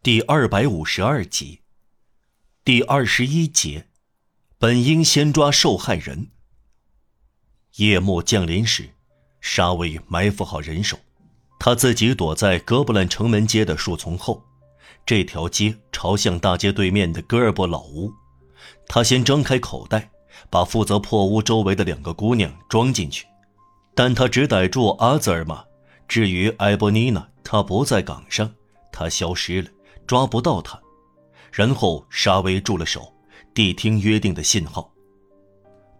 [0.00, 1.62] 第二百五十二集，
[2.64, 3.88] 第二十一节，
[4.56, 6.28] 本应先抓受害人。
[7.78, 8.90] 夜幕降临时，
[9.40, 10.96] 沙威埋伏好人手，
[11.58, 14.40] 他自己躲在哥布兰城门街的树丛后。
[15.04, 18.12] 这条街朝向大街对面的戈尔伯老屋。
[18.86, 20.08] 他先张开口袋，
[20.48, 23.26] 把负责破屋周围的两个姑娘装进去，
[23.96, 25.64] 但他只逮住阿泽尔玛。
[26.06, 28.54] 至于埃博尼娜，她不在岗上，
[28.92, 29.68] 她消失了。
[30.08, 30.80] 抓不到他，
[31.52, 33.12] 然后沙威住了手，
[33.54, 34.90] 谛听约定的信号。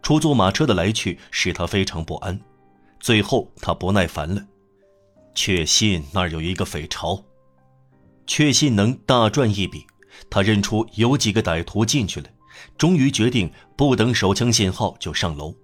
[0.02, 2.40] 出租马车的来去使他非常不安，
[2.98, 4.42] 最后他不耐烦了，
[5.34, 7.22] 确信那儿有一个匪巢，
[8.26, 9.86] 确信能大赚一笔。
[10.30, 12.28] 他认出有几个歹徒进去了，
[12.78, 15.54] 终于决定不等手枪信号就上楼。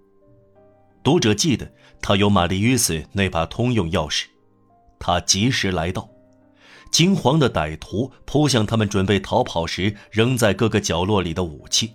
[1.03, 1.73] 读者记得
[2.03, 4.27] 他有玛丽约斯那把通用钥匙，
[4.99, 6.07] 他及时来到。
[6.95, 11.93] 惊慌的歹徒扑向他们准备逃跑时扔在各个角落里的武器。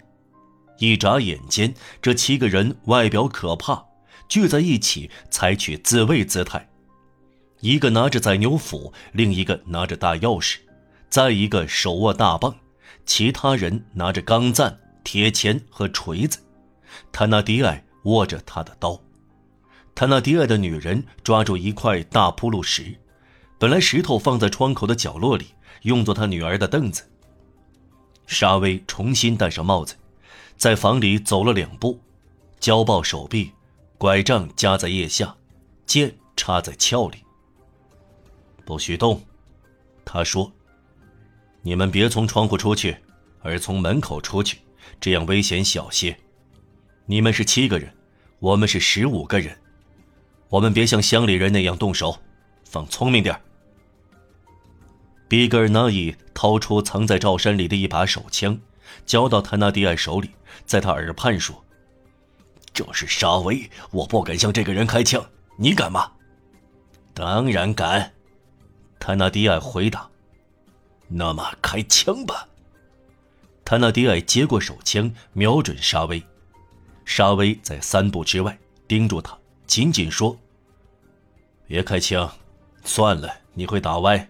[0.78, 3.82] 一眨眼间，这七个人外表可怕，
[4.28, 6.68] 聚在一起采取自卫姿态。
[7.62, 10.58] 一个拿着宰牛斧，另一个拿着大钥匙，
[11.10, 12.54] 再一个手握大棒，
[13.06, 16.40] 其他人拿着钢钻、铁钳和锤子。
[17.14, 19.02] 坦纳迪埃握着他的刀，
[19.96, 23.00] 坦纳迪埃的女人抓住一块大铺路石。
[23.60, 25.48] 本来石头放在窗口的角落里，
[25.82, 27.04] 用作他女儿的凳子。
[28.26, 29.96] 沙威重新戴上帽子，
[30.56, 32.00] 在房里走了两步，
[32.62, 33.52] 交抱手臂，
[33.98, 35.36] 拐杖夹在腋下，
[35.86, 37.18] 剑插在鞘里。
[38.64, 39.22] 不许动，
[40.06, 40.50] 他说
[41.62, 42.96] ：“你们别从窗户出去，
[43.42, 44.60] 而从门口出去，
[45.02, 46.18] 这样危险小些。
[47.08, 47.94] 你们是七个人，
[48.40, 49.58] 我们是十五个人，
[50.48, 52.18] 我们别像乡里人那样动手，
[52.64, 53.42] 放聪明点儿。”
[55.30, 58.60] 比格尔纳伊掏出藏在罩衫里的一把手枪，
[59.06, 60.32] 交到坦纳迪埃手里，
[60.66, 61.64] 在他耳畔说
[62.74, 65.24] ：“这是沙威，我不敢向这个人开枪，
[65.56, 66.14] 你敢吗
[67.14, 68.12] ？”“当然敢。”
[69.00, 70.10] 坦纳迪埃回答。
[71.08, 72.48] “那么开枪吧。”
[73.64, 76.24] 坦纳迪埃接过手枪，瞄准沙威。
[77.06, 78.58] 沙威在三步之外
[78.88, 80.36] 盯住他，紧紧说
[81.68, 82.32] ：“别开枪，
[82.84, 84.28] 算了，你会打歪。”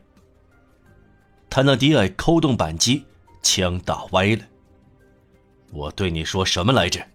[1.59, 3.03] 坦纳迪埃扣动扳机，
[3.41, 4.41] 枪打歪了。
[5.73, 7.05] 我对你说什么来着？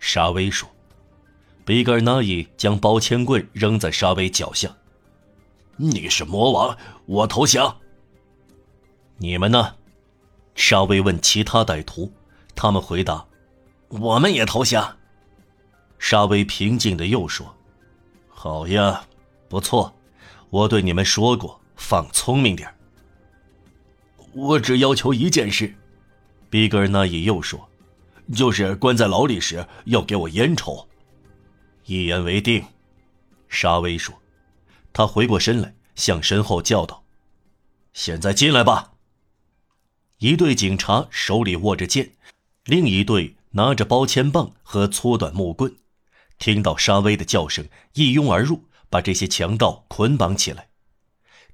[0.00, 0.66] 沙威说。
[1.62, 4.74] 比格尔纳伊将包枪棍扔在沙威脚下。
[5.76, 7.76] 你是魔王，我投降。
[9.18, 9.74] 你们呢？
[10.54, 12.10] 沙威问其他歹徒。
[12.54, 13.22] 他们回答
[14.00, 14.96] ：“我们也投降。”
[16.00, 17.54] 沙威平静的又说
[18.32, 19.04] ：“好呀，
[19.46, 19.94] 不错。
[20.48, 22.74] 我对你们说过，放聪明点
[24.36, 25.74] 我只要求一件事，
[26.50, 27.66] 比格尔纳伊又说
[28.36, 30.86] ：“就是关在牢里时要给我烟抽。”
[31.86, 32.62] 一言为定，
[33.48, 34.14] 沙威说。
[34.92, 37.02] 他回过身来，向身后叫道
[37.94, 38.92] ：“现在进来吧。”
[40.20, 42.12] 一队警察手里握着剑，
[42.64, 45.74] 另一队拿着包铅棒和粗短木棍，
[46.38, 50.68] 听到沙威的叫声，一拥而入，把这些强盗捆绑起来。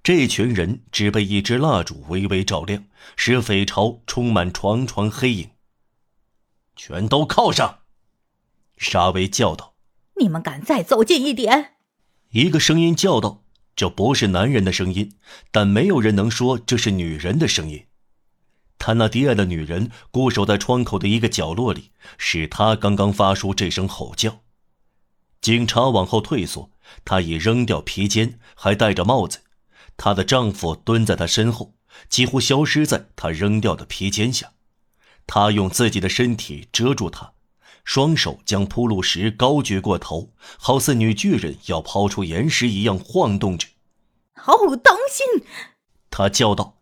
[0.03, 2.85] 这群人只被一支蜡烛微微照亮，
[3.17, 5.51] 使匪巢充满床床黑影。
[6.75, 7.81] 全都靠上！
[8.77, 9.75] 沙威叫道
[10.19, 11.75] ：“你们敢再走近一点？”
[12.31, 13.45] 一个声音叫道
[13.77, 15.15] ：“这不是男人的声音，
[15.53, 17.87] 但没有人能说这是女人的声音。”
[18.79, 24.41] 他那低矮的女人固守在窗口的一个角落里，是他刚刚发出这声吼叫。
[25.41, 26.73] 警察往后退缩，
[27.05, 29.43] 他已扔掉披肩，还戴着帽子。
[29.97, 31.75] 她的丈夫蹲在她身后，
[32.09, 34.53] 几乎消失在她扔掉的披肩下。
[35.27, 37.33] 她用自己的身体遮住他，
[37.85, 43.69] 双手将铺路石高举过头，好似女巨人要抛出岩石一样晃动着。
[44.47, 45.45] 哦，当心！
[46.11, 46.79] 她叫道。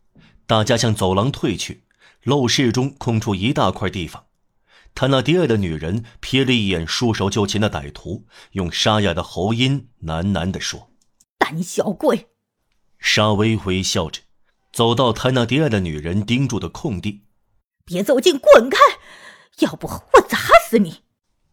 [0.46, 1.84] 大家向走廊退去，
[2.24, 4.24] 陋室中空出一大块地方。
[4.96, 10.90] 他那低矮的女人瞥了一眼束手就擒的歹徒，用沙哑的喉音喃喃地说
[11.38, 12.26] ：“胆小鬼。”
[13.00, 14.20] 沙威微笑着，
[14.72, 17.24] 走到泰纳迪埃的女人盯住的空地。
[17.84, 18.78] 别走近，滚开！
[19.60, 20.38] 要不我砸
[20.68, 21.02] 死你！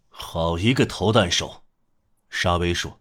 [0.10, 1.64] 好一个投弹手！
[2.30, 3.00] 沙威说：“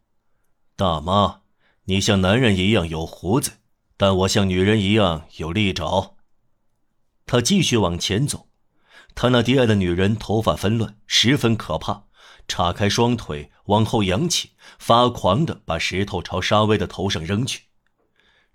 [0.74, 1.42] 大妈，
[1.84, 3.58] 你像男人一样有胡子，
[3.96, 6.16] 但我像女人一样有利爪。”
[7.26, 8.48] 他继续往前走。
[9.14, 12.04] 泰纳迪埃的女人头发纷乱，十分可怕，
[12.46, 17.65] 叉开双腿往后扬起，发狂的把石头朝沙威的头上扔去。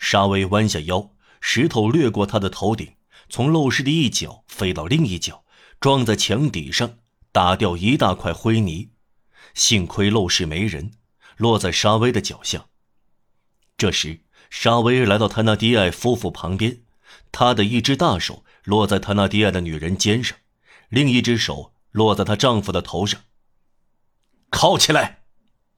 [0.02, 2.96] 沙威弯下腰，石头掠过他的头顶，
[3.30, 5.46] 从陋室的一角飞到另一角，
[5.80, 6.98] 撞在墙底上，
[7.32, 8.90] 打掉一大块灰泥。
[9.54, 10.94] 幸亏陋室没人，
[11.38, 12.66] 落在沙威的脚下。
[13.78, 16.82] 这时，沙威来到他那低矮夫妇旁边，
[17.32, 20.36] 他的一只大手落在他那低矮的女人肩上，
[20.90, 23.22] 另一只手落在她丈夫的头上。
[24.50, 25.22] 铐起来！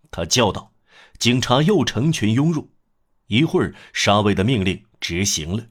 [0.10, 0.72] 他叫道。
[1.20, 2.72] 警察又成群拥入，
[3.28, 5.66] 一会儿，沙威的命令执行了。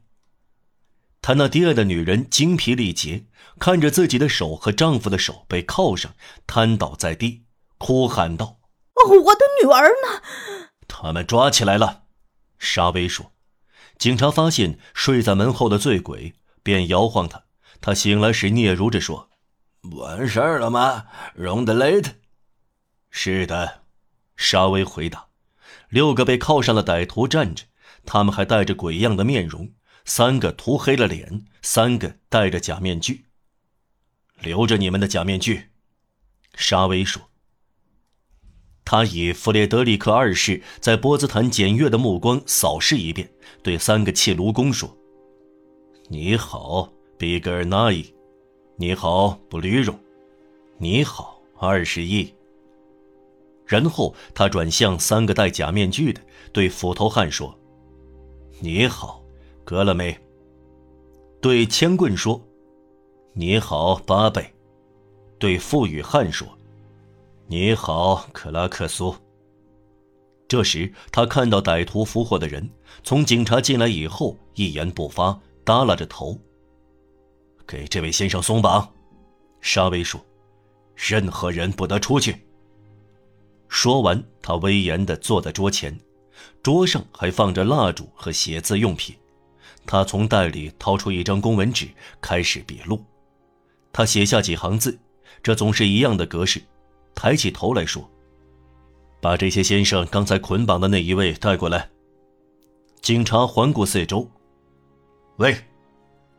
[1.21, 3.27] 他那低矮的女人精疲力竭，
[3.59, 6.15] 看着自己的手和丈夫的手被铐上，
[6.47, 7.45] 瘫倒在地，
[7.79, 8.59] 哭喊道
[8.95, 10.23] ：“哦，我的女儿呢？”
[10.89, 12.03] 他们抓起来了，
[12.59, 13.33] 沙威说。
[13.99, 16.35] 警察发现睡在门后的醉鬼，
[16.65, 17.45] 便摇晃他。
[17.81, 19.31] 他醒来时嗫嚅着说
[19.97, 22.13] ：“完事儿了吗，荣德雷特
[23.11, 23.83] ？”“是的。”
[24.37, 25.29] 沙威回答。
[25.93, 27.65] 六个被铐上的歹徒站着，
[28.07, 29.71] 他们还带着鬼样的面容，
[30.07, 33.27] 三个涂黑了脸，三个戴着假面具。
[34.41, 35.69] 留着你们的假面具，
[36.55, 37.21] 沙威说。
[38.87, 43.31] 他以弗列德里克二世在波茨坦检阅的目光扫视一遍，
[43.63, 44.97] 对三个砌炉工说
[46.09, 48.03] ：“你好，比格尔纳伊；
[48.79, 49.95] 你好，布吕荣；
[50.79, 52.33] 你好，二十亿。”
[53.73, 56.21] 然后他转向三个戴假面具的，
[56.53, 57.59] 对斧头汉说
[58.61, 59.25] ：“你好，
[59.65, 60.15] 格勒梅。”
[61.41, 62.39] 对千棍说
[63.33, 64.45] ：“你好，巴贝。”
[65.41, 66.47] 对富裕汉说
[67.49, 69.17] ：“你好，克拉克苏。”
[70.47, 72.69] 这时他看到歹徒俘获的人
[73.03, 76.39] 从警察进来以后一言不发，耷拉着头。
[77.67, 78.87] 给这位先生松绑，
[79.63, 80.21] 沙威说
[80.95, 82.37] ：“任何人不得出去。”
[83.73, 85.99] 说完，他威严地坐在桌前，
[86.63, 89.17] 桌上还放着蜡烛和写字用品。
[89.87, 91.89] 他从袋里掏出一张公文纸，
[92.21, 93.03] 开始笔录。
[93.91, 94.97] 他写下几行字，
[95.43, 96.63] 这总是一样的格式。
[97.15, 98.07] 抬起头来说
[99.23, 101.89] ：“把这些先生刚才捆绑的那一位带过来。”
[103.01, 104.31] 警察环顾四周。
[105.37, 105.57] 喂，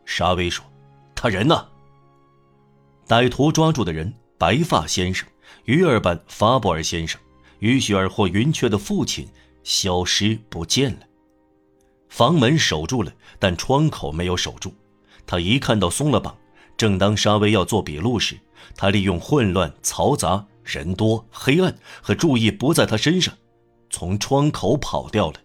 [0.06, 0.64] 沙威说
[1.16, 1.68] ：“他人呢？”
[3.10, 5.28] 歹徒抓住的人，白发先生。
[5.66, 7.20] 鱼儿般法布尔先生，
[7.60, 9.28] 于雪儿或云雀的父亲
[9.64, 11.08] 消失不见了。
[12.10, 14.74] 房门守住了，但窗口没有守住。
[15.26, 16.38] 他一看到松了绑，
[16.78, 18.38] 正当沙威要做笔录时，
[18.76, 23.34] 他利用混乱、嘈杂、人多、黑暗和注意不在他身上，
[23.90, 25.40] 从窗口跑掉了。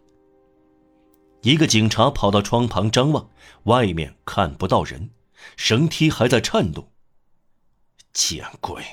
[1.43, 3.31] 一个警察跑到窗旁张望，
[3.63, 5.11] 外面看不到人，
[5.57, 6.91] 绳梯还在颤动。
[8.13, 8.85] 见鬼！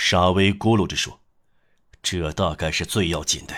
[0.00, 1.20] 沙威咕噜着说
[2.04, 3.54] ：“这大概是最要紧的。”